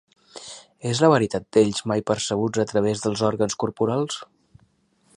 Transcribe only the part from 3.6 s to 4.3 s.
corporals?